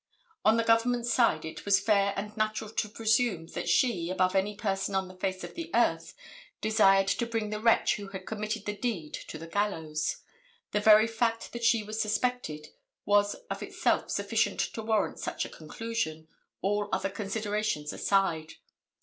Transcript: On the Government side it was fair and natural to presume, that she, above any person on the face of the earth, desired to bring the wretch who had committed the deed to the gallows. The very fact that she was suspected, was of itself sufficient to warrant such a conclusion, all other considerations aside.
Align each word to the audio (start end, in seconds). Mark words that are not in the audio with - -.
On 0.43 0.57
the 0.57 0.63
Government 0.63 1.05
side 1.05 1.45
it 1.45 1.63
was 1.63 1.79
fair 1.79 2.13
and 2.15 2.35
natural 2.35 2.71
to 2.71 2.89
presume, 2.89 3.45
that 3.49 3.69
she, 3.69 4.09
above 4.09 4.33
any 4.35 4.55
person 4.55 4.95
on 4.95 5.07
the 5.07 5.13
face 5.15 5.43
of 5.43 5.53
the 5.53 5.69
earth, 5.75 6.15
desired 6.59 7.07
to 7.09 7.27
bring 7.27 7.51
the 7.51 7.59
wretch 7.59 7.97
who 7.97 8.07
had 8.07 8.25
committed 8.25 8.65
the 8.65 8.75
deed 8.75 9.13
to 9.27 9.37
the 9.37 9.45
gallows. 9.45 10.17
The 10.71 10.79
very 10.79 11.05
fact 11.05 11.53
that 11.53 11.63
she 11.63 11.83
was 11.83 12.01
suspected, 12.01 12.69
was 13.05 13.35
of 13.51 13.61
itself 13.61 14.09
sufficient 14.09 14.59
to 14.73 14.81
warrant 14.81 15.19
such 15.19 15.45
a 15.45 15.49
conclusion, 15.49 16.27
all 16.63 16.89
other 16.91 17.11
considerations 17.11 17.93
aside. 17.93 18.53